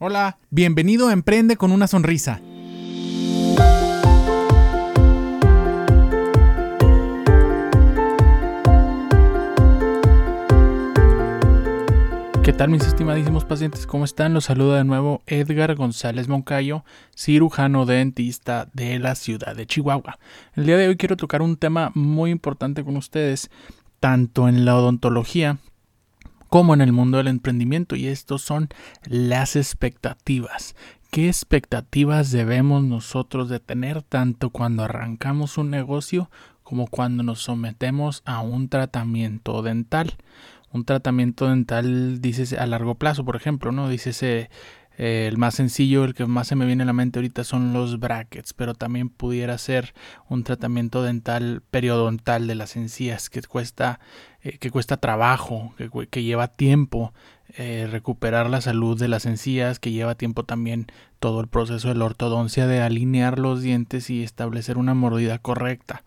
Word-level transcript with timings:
Hola, 0.00 0.38
bienvenido 0.50 1.08
a 1.08 1.12
Emprende 1.12 1.56
con 1.56 1.72
una 1.72 1.88
sonrisa. 1.88 2.40
¿Qué 12.44 12.52
tal 12.52 12.68
mis 12.70 12.86
estimadísimos 12.86 13.44
pacientes? 13.44 13.88
¿Cómo 13.88 14.04
están? 14.04 14.34
Los 14.34 14.44
saluda 14.44 14.78
de 14.78 14.84
nuevo 14.84 15.20
Edgar 15.26 15.74
González 15.74 16.28
Moncayo, 16.28 16.84
cirujano 17.16 17.84
dentista 17.84 18.68
de 18.74 19.00
la 19.00 19.16
ciudad 19.16 19.56
de 19.56 19.66
Chihuahua. 19.66 20.20
El 20.54 20.66
día 20.66 20.76
de 20.76 20.86
hoy 20.86 20.96
quiero 20.96 21.16
tocar 21.16 21.42
un 21.42 21.56
tema 21.56 21.90
muy 21.96 22.30
importante 22.30 22.84
con 22.84 22.96
ustedes, 22.96 23.50
tanto 23.98 24.46
en 24.46 24.64
la 24.64 24.76
odontología 24.76 25.58
como 26.48 26.74
en 26.74 26.80
el 26.80 26.92
mundo 26.92 27.18
del 27.18 27.28
emprendimiento 27.28 27.96
y 27.96 28.06
estos 28.06 28.42
son 28.42 28.68
las 29.04 29.56
expectativas. 29.56 30.74
¿Qué 31.10 31.28
expectativas 31.28 32.32
debemos 32.32 32.84
nosotros 32.84 33.48
de 33.48 33.60
tener 33.60 34.02
tanto 34.02 34.50
cuando 34.50 34.84
arrancamos 34.84 35.56
un 35.56 35.70
negocio 35.70 36.30
como 36.62 36.86
cuando 36.86 37.22
nos 37.22 37.40
sometemos 37.40 38.22
a 38.26 38.40
un 38.40 38.68
tratamiento 38.68 39.62
dental? 39.62 40.16
Un 40.70 40.84
tratamiento 40.84 41.48
dental, 41.48 42.20
dice 42.20 42.58
a 42.58 42.66
largo 42.66 42.96
plazo, 42.96 43.24
por 43.24 43.36
ejemplo, 43.36 43.72
¿no? 43.72 43.88
Dice 43.88 44.12
eh, 44.20 44.50
el 44.98 45.38
más 45.38 45.54
sencillo, 45.54 46.04
el 46.04 46.12
que 46.12 46.26
más 46.26 46.48
se 46.48 46.56
me 46.56 46.66
viene 46.66 46.82
a 46.82 46.86
la 46.86 46.92
mente 46.92 47.20
ahorita 47.20 47.44
son 47.44 47.72
los 47.72 48.00
brackets, 48.00 48.52
pero 48.52 48.74
también 48.74 49.08
pudiera 49.08 49.56
ser 49.56 49.94
un 50.28 50.42
tratamiento 50.42 51.04
dental 51.04 51.62
periodontal 51.70 52.48
de 52.48 52.56
las 52.56 52.74
encías 52.74 53.30
que 53.30 53.40
cuesta, 53.42 54.00
eh, 54.42 54.58
que 54.58 54.72
cuesta 54.72 54.96
trabajo, 54.96 55.72
que, 56.10 56.22
lleva 56.24 56.48
tiempo 56.48 57.14
eh, 57.56 57.86
recuperar 57.88 58.50
la 58.50 58.60
salud 58.60 58.98
de 58.98 59.06
las 59.06 59.24
encías, 59.24 59.78
que 59.78 59.92
lleva 59.92 60.16
tiempo 60.16 60.44
también 60.44 60.88
todo 61.20 61.40
el 61.40 61.46
proceso 61.46 61.88
de 61.88 61.94
la 61.94 62.04
ortodoncia 62.04 62.66
de 62.66 62.80
alinear 62.80 63.38
los 63.38 63.62
dientes 63.62 64.10
y 64.10 64.24
establecer 64.24 64.78
una 64.78 64.94
mordida 64.94 65.38
correcta. 65.38 66.02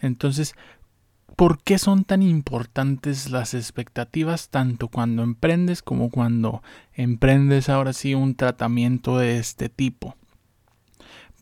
Entonces, 0.00 0.56
¿Por 1.36 1.62
qué 1.62 1.78
son 1.78 2.04
tan 2.04 2.22
importantes 2.22 3.30
las 3.30 3.54
expectativas 3.54 4.48
tanto 4.48 4.88
cuando 4.88 5.22
emprendes 5.22 5.82
como 5.82 6.10
cuando 6.10 6.62
emprendes 6.94 7.68
ahora 7.68 7.92
sí 7.92 8.14
un 8.14 8.34
tratamiento 8.34 9.18
de 9.18 9.38
este 9.38 9.68
tipo? 9.68 10.16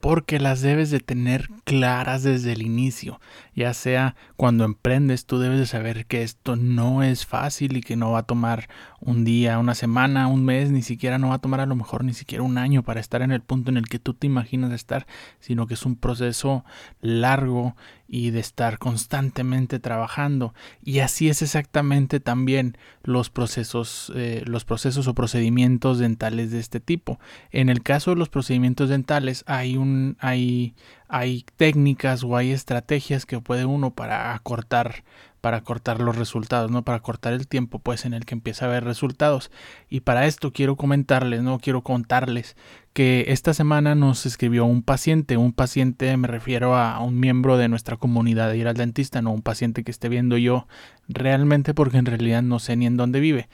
Porque 0.00 0.38
las 0.38 0.60
debes 0.60 0.90
de 0.90 1.00
tener 1.00 1.48
claras 1.64 2.22
desde 2.22 2.52
el 2.52 2.62
inicio. 2.62 3.20
Ya 3.54 3.74
sea 3.74 4.14
cuando 4.36 4.64
emprendes, 4.64 5.26
tú 5.26 5.38
debes 5.38 5.58
de 5.58 5.66
saber 5.66 6.06
que 6.06 6.22
esto 6.22 6.54
no 6.56 7.02
es 7.02 7.26
fácil 7.26 7.76
y 7.76 7.80
que 7.80 7.96
no 7.96 8.12
va 8.12 8.20
a 8.20 8.26
tomar 8.26 8.68
un 9.00 9.24
día, 9.24 9.58
una 9.58 9.74
semana, 9.74 10.28
un 10.28 10.44
mes, 10.44 10.70
ni 10.70 10.82
siquiera 10.82 11.18
no 11.18 11.28
va 11.28 11.36
a 11.36 11.40
tomar 11.40 11.60
a 11.60 11.66
lo 11.66 11.74
mejor 11.74 12.04
ni 12.04 12.14
siquiera 12.14 12.44
un 12.44 12.58
año 12.58 12.82
para 12.82 13.00
estar 13.00 13.22
en 13.22 13.32
el 13.32 13.40
punto 13.40 13.70
en 13.70 13.76
el 13.76 13.88
que 13.88 13.98
tú 13.98 14.14
te 14.14 14.26
imaginas 14.26 14.72
estar, 14.72 15.06
sino 15.40 15.66
que 15.66 15.74
es 15.74 15.84
un 15.84 15.96
proceso 15.96 16.64
largo 17.00 17.74
y 18.08 18.30
de 18.30 18.40
estar 18.40 18.78
constantemente 18.78 19.78
trabajando. 19.78 20.54
Y 20.82 21.00
así 21.00 21.28
es 21.28 21.42
exactamente 21.42 22.20
también 22.20 22.78
los 23.02 23.28
procesos, 23.28 24.10
eh, 24.16 24.42
los 24.46 24.64
procesos 24.64 25.06
o 25.06 25.14
procedimientos 25.14 25.98
dentales 25.98 26.50
de 26.50 26.58
este 26.58 26.80
tipo. 26.80 27.20
En 27.52 27.68
el 27.68 27.82
caso 27.82 28.10
de 28.10 28.16
los 28.16 28.30
procedimientos 28.30 28.88
dentales 28.88 29.44
hay 29.46 29.76
un, 29.76 29.87
hay, 30.18 30.74
hay 31.08 31.44
técnicas 31.56 32.24
o 32.24 32.36
hay 32.36 32.52
estrategias 32.52 33.26
que 33.26 33.40
puede 33.40 33.64
uno 33.64 33.90
para 33.92 34.34
acortar 34.34 35.04
para 35.40 35.62
los 35.98 36.16
resultados, 36.16 36.70
¿no? 36.70 36.82
Para 36.82 37.00
cortar 37.00 37.32
el 37.32 37.46
tiempo 37.46 37.78
pues 37.78 38.04
en 38.04 38.12
el 38.12 38.24
que 38.24 38.34
empieza 38.34 38.64
a 38.64 38.68
haber 38.68 38.84
resultados. 38.84 39.50
Y 39.88 40.00
para 40.00 40.26
esto 40.26 40.52
quiero 40.52 40.76
comentarles, 40.76 41.42
¿no? 41.42 41.58
Quiero 41.58 41.82
contarles 41.82 42.56
que 42.92 43.26
esta 43.28 43.54
semana 43.54 43.94
nos 43.94 44.26
escribió 44.26 44.64
un 44.64 44.82
paciente, 44.82 45.36
un 45.36 45.52
paciente 45.52 46.16
me 46.16 46.28
refiero 46.28 46.76
a 46.76 46.98
un 47.00 47.20
miembro 47.20 47.56
de 47.56 47.68
nuestra 47.68 47.96
comunidad 47.96 48.50
de 48.50 48.58
ir 48.58 48.68
al 48.68 48.76
dentista, 48.76 49.22
no 49.22 49.30
un 49.30 49.42
paciente 49.42 49.84
que 49.84 49.90
esté 49.90 50.08
viendo 50.08 50.36
yo 50.36 50.66
realmente 51.08 51.74
porque 51.74 51.98
en 51.98 52.06
realidad 52.06 52.42
no 52.42 52.58
sé 52.58 52.76
ni 52.76 52.86
en 52.86 52.96
dónde 52.96 53.20
vive, 53.20 53.48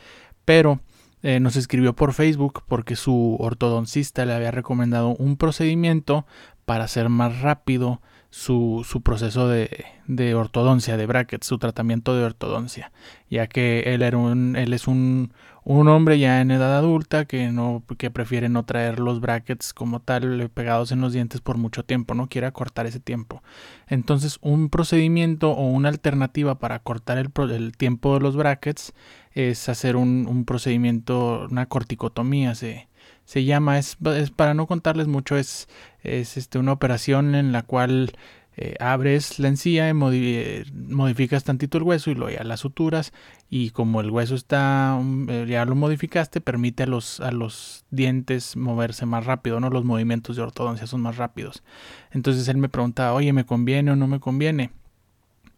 pero 0.45 0.81
eh, 1.25 1.41
nos 1.41 1.57
escribió 1.57 1.97
por 1.97 2.13
Facebook 2.13 2.63
porque 2.69 2.97
su 2.97 3.39
ortodoncista 3.41 4.27
le 4.27 4.35
había 4.35 4.51
recomendado 4.51 5.17
un 5.17 5.39
procedimiento 5.39 6.27
para 6.67 6.85
hacer 6.85 7.09
más 7.09 7.41
rápido 7.41 8.03
su, 8.35 9.01
proceso 9.05 9.47
de, 9.47 10.35
ortodoncia, 10.35 10.97
de 10.97 11.07
brackets, 11.07 11.47
su 11.47 11.59
tratamiento 11.59 12.17
de 12.17 12.25
ortodoncia, 12.25 12.91
ya 13.31 13.47
que 13.47 13.95
él, 13.95 14.03
era 14.03 14.19
un, 14.19 14.57
él 14.57 14.73
es 14.73 14.89
un, 14.89 15.33
un 15.63 15.87
hombre 15.87 16.19
ya 16.19 16.41
en 16.41 16.51
edad 16.51 16.77
adulta 16.77 17.27
que, 17.27 17.53
no, 17.53 17.85
que 17.97 18.11
prefiere 18.11 18.49
no 18.49 18.65
traer 18.65 18.99
los 18.99 19.21
brackets 19.21 19.73
como 19.73 20.01
tal 20.01 20.51
pegados 20.53 20.91
en 20.91 21.01
los 21.01 21.13
dientes 21.13 21.41
por 21.41 21.59
mucho 21.59 21.85
tiempo, 21.85 22.15
no 22.15 22.29
quiere 22.29 22.49
acortar 22.49 22.87
ese 22.87 22.99
tiempo. 22.99 23.41
Entonces 23.87 24.39
un 24.41 24.69
procedimiento 24.69 25.53
o 25.53 25.69
una 25.69 25.89
alternativa 25.89 26.59
para 26.59 26.81
cortar 26.81 27.19
el, 27.19 27.31
el 27.53 27.77
tiempo 27.77 28.15
de 28.15 28.21
los 28.21 28.35
brackets 28.35 28.95
es 29.31 29.69
hacer 29.69 29.95
un, 29.95 30.27
un 30.29 30.45
procedimiento, 30.45 31.47
una 31.49 31.67
corticotomía, 31.67 32.57
se, 32.57 32.89
se 33.25 33.45
llama, 33.45 33.79
es, 33.79 33.97
es, 34.17 34.31
para 34.31 34.55
no 34.55 34.67
contarles 34.67 35.07
mucho, 35.07 35.37
es, 35.37 35.69
es 36.03 36.37
este, 36.37 36.59
una 36.59 36.73
operación 36.73 37.35
en 37.35 37.53
la 37.53 37.63
cual 37.63 38.13
eh, 38.57 38.77
abres 38.79 39.39
la 39.39 39.49
encía 39.49 39.89
eh, 39.89 40.65
modificas 40.73 41.45
tantito 41.45 41.79
el 41.79 41.85
hueso 41.85 42.11
y 42.11 42.15
lo 42.15 42.31
ya 42.31 42.45
las 42.45 42.61
suturas 42.61 43.13
y 43.51 43.71
como 43.71 44.01
el 44.01 44.11
hueso 44.11 44.37
está 44.37 44.99
mm, 45.01 45.31
eh, 45.31 45.47
ya 45.49 45.65
lo 45.65 45.75
modificaste 45.75 46.41
permite 46.41 46.85
a 46.85 46.87
los 46.87 47.21
a 47.21 47.33
los 47.33 47.85
dientes 47.91 48.57
moverse 48.57 49.07
más 49.07 49.27
rápido 49.27 49.59
no 49.59 49.71
los 49.71 49.85
movimientos 49.85 50.37
de 50.37 50.43
ortodoncia 50.43 50.87
son 50.87 51.01
más 51.01 51.17
rápidos 51.17 51.65
entonces 52.13 52.47
él 52.49 52.59
me 52.59 52.69
preguntaba 52.69 53.15
oye 53.15 53.33
me 53.33 53.45
conviene 53.45 53.91
o 53.91 53.97
no 53.97 54.07
me 54.07 54.21
conviene 54.21 54.71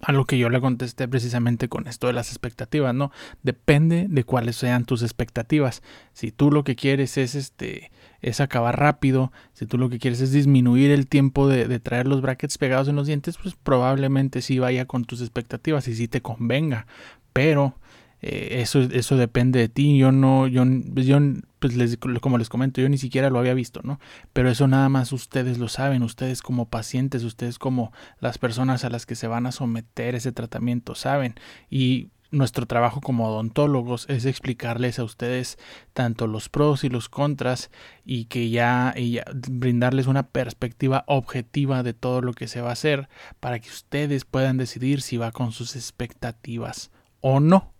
a 0.00 0.12
lo 0.12 0.24
que 0.24 0.38
yo 0.38 0.50
le 0.50 0.60
contesté 0.60 1.08
precisamente 1.08 1.68
con 1.68 1.88
esto 1.88 2.06
de 2.06 2.12
las 2.12 2.28
expectativas, 2.28 2.94
¿no? 2.94 3.12
Depende 3.42 4.06
de 4.08 4.24
cuáles 4.24 4.56
sean 4.56 4.84
tus 4.84 5.02
expectativas. 5.02 5.82
Si 6.12 6.32
tú 6.32 6.50
lo 6.50 6.64
que 6.64 6.76
quieres 6.76 7.16
es 7.16 7.34
este 7.34 7.90
es 8.26 8.41
acabar 8.41 8.76
rápido, 8.76 9.31
si 9.53 9.66
tú 9.66 9.78
lo 9.78 9.88
que 9.88 10.00
quieres 10.00 10.20
es 10.20 10.32
disminuir 10.32 10.91
el 10.91 11.06
tiempo 11.06 11.47
de, 11.47 11.78
traer 11.78 12.09
los 12.09 12.22
brackets 12.22 12.59
pegados 12.59 12.88
en 12.88 12.97
los 12.97 13.06
dientes, 13.06 13.38
pues 13.41 13.54
probablemente 13.54 14.42
sí 14.42 14.59
vaya 14.59 14.84
con 14.84 15.04
tus 15.04 15.20
expectativas 15.20 15.87
y 15.87 15.94
sí 15.94 16.09
te 16.09 16.22
convenga. 16.22 16.88
Pero 17.32 17.78
eh, 18.22 18.62
eso, 18.62 18.81
eso 18.81 19.16
depende 19.16 19.60
de 19.60 19.69
ti. 19.69 19.97
Yo 19.97 20.10
no, 20.10 20.48
yo, 20.48 20.64
yo 20.64 21.19
pues 21.60 21.76
les, 21.76 21.98
como 22.20 22.37
les 22.37 22.48
comento, 22.48 22.81
yo 22.81 22.88
ni 22.88 22.98
siquiera 22.98 23.31
lo 23.31 23.38
había 23.38 23.54
visto, 23.54 23.81
¿no? 23.84 24.00
Pero 24.32 24.50
eso 24.50 24.66
nada 24.66 24.88
más 24.88 25.12
ustedes 25.12 25.58
lo 25.58 25.69
saben, 25.69 26.03
ustedes 26.03 26.43
como 26.43 26.69
pacientes, 26.69 27.22
ustedes 27.22 27.60
como 27.60 27.93
las 28.19 28.38
personas 28.38 28.84
a 28.84 28.91
las 28.91 29.06
que 29.06 29.14
se 29.14 29.28
van 29.28 29.47
a 29.47 29.53
someter 29.53 30.16
ese 30.16 30.32
tratamiento 30.32 30.97
saben. 30.97 31.37
Y 31.70 32.10
nuestro 32.36 32.66
trabajo 32.66 33.00
como 33.00 33.28
odontólogos 33.28 34.06
es 34.08 34.24
explicarles 34.24 34.98
a 34.98 35.04
ustedes 35.04 35.58
tanto 35.92 36.26
los 36.26 36.48
pros 36.48 36.84
y 36.84 36.88
los 36.88 37.08
contras 37.08 37.70
y 38.04 38.26
que 38.26 38.50
ya, 38.50 38.94
y 38.97 39.12
ya, 39.12 39.24
brindarles 39.48 40.06
una 40.06 40.28
perspectiva 40.28 41.04
objetiva 41.06 41.82
de 41.82 41.94
todo 41.94 42.20
lo 42.20 42.34
que 42.34 42.48
se 42.48 42.60
va 42.60 42.70
a 42.70 42.75
hacer 42.75 43.08
para 43.41 43.58
que 43.58 43.69
ustedes 43.69 44.25
puedan 44.25 44.56
decidir 44.56 45.02
si 45.02 45.16
va 45.16 45.32
con 45.32 45.52
sus 45.52 45.76
expectativas 45.76 46.91
o 47.20 47.41
no. 47.41 47.72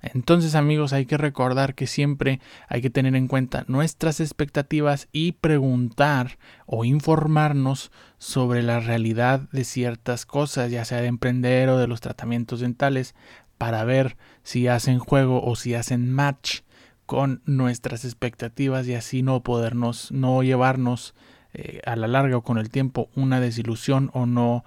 Entonces 0.00 0.54
amigos 0.54 0.92
hay 0.92 1.06
que 1.06 1.16
recordar 1.16 1.74
que 1.74 1.88
siempre 1.88 2.40
hay 2.68 2.80
que 2.80 2.90
tener 2.90 3.16
en 3.16 3.26
cuenta 3.26 3.64
nuestras 3.66 4.20
expectativas 4.20 5.08
y 5.10 5.32
preguntar 5.32 6.38
o 6.66 6.84
informarnos 6.84 7.90
sobre 8.18 8.62
la 8.62 8.78
realidad 8.78 9.48
de 9.50 9.64
ciertas 9.64 10.24
cosas, 10.24 10.70
ya 10.70 10.84
sea 10.84 11.00
de 11.00 11.08
emprender 11.08 11.68
o 11.68 11.78
de 11.78 11.88
los 11.88 12.00
tratamientos 12.00 12.60
dentales, 12.60 13.16
para 13.58 13.84
ver 13.84 14.16
si 14.42 14.68
hacen 14.68 14.98
juego 14.98 15.44
o 15.44 15.56
si 15.56 15.74
hacen 15.74 16.12
match 16.12 16.60
con 17.06 17.42
nuestras 17.44 18.04
expectativas 18.04 18.86
y 18.86 18.94
así 18.94 19.22
no 19.22 19.42
podernos, 19.42 20.12
no 20.12 20.42
llevarnos 20.42 21.14
eh, 21.54 21.80
a 21.84 21.96
la 21.96 22.06
larga 22.06 22.36
o 22.36 22.42
con 22.42 22.58
el 22.58 22.70
tiempo 22.70 23.08
una 23.14 23.40
desilusión 23.40 24.10
o 24.14 24.26
no 24.26 24.64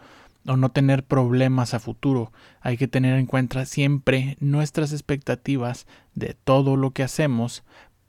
o 0.48 0.58
no 0.58 0.70
tener 0.70 1.04
problemas 1.04 1.74
a 1.74 1.80
futuro. 1.80 2.32
Hay 2.62 2.78
que 2.78 2.88
tener 2.88 3.18
en 3.20 3.28
cuenta 3.28 3.66
siempre 3.66 4.38
nuestras 4.40 4.92
expectativas 4.92 5.86
de 6.16 6.34
todo 6.34 6.78
lo 6.78 6.92
que 6.92 7.04
hacemos 7.04 7.64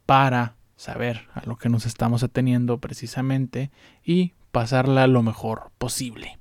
para 0.06 0.56
saber 0.76 1.28
a 1.34 1.44
lo 1.46 1.56
que 1.56 1.68
nos 1.68 1.84
estamos 1.86 2.22
ateniendo 2.22 2.78
precisamente 2.78 3.70
y 4.02 4.32
pasarla 4.50 5.06
lo 5.06 5.22
mejor 5.22 5.70
posible. 5.78 6.38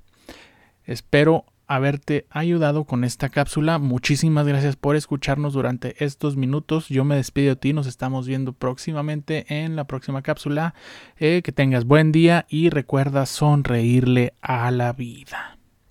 Espero 0.84 1.44
haberte 1.74 2.26
ayudado 2.30 2.84
con 2.84 3.04
esta 3.04 3.28
cápsula. 3.28 3.78
Muchísimas 3.78 4.46
gracias 4.46 4.76
por 4.76 4.96
escucharnos 4.96 5.54
durante 5.54 6.04
estos 6.04 6.36
minutos. 6.36 6.88
Yo 6.88 7.04
me 7.04 7.16
despido 7.16 7.50
de 7.50 7.56
ti. 7.56 7.72
Nos 7.72 7.86
estamos 7.86 8.26
viendo 8.26 8.52
próximamente 8.52 9.46
en 9.48 9.76
la 9.76 9.84
próxima 9.84 10.22
cápsula. 10.22 10.74
Eh, 11.18 11.42
que 11.42 11.52
tengas 11.52 11.84
buen 11.84 12.12
día 12.12 12.46
y 12.48 12.70
recuerda 12.70 13.26
sonreírle 13.26 14.34
a 14.42 14.70
la 14.70 14.92
vida. 14.92 15.61